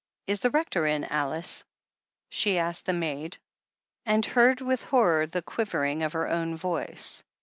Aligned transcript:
"Is 0.25 0.39
the 0.39 0.49
Rector 0.49 0.87
in, 0.87 1.03
Alice?" 1.03 1.63
she 2.31 2.57
asked 2.57 2.87
the 2.87 2.91
maid, 2.93 3.37
and 4.03 4.25
heard 4.25 4.59
with 4.59 4.85
horror 4.85 5.27
the 5.27 5.43
quivering 5.43 6.01
of 6.01 6.13
her 6.13 6.27
own 6.27 6.55
voice. 6.57 7.23